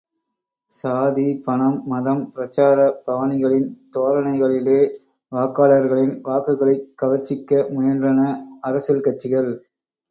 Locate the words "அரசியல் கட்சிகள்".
8.61-9.51